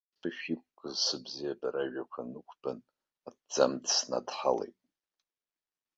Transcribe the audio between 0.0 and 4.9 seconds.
Сԥышә иқәкыз сыбзиабара ажәақәа нықәбан, аҭӡамц снадҳалеит.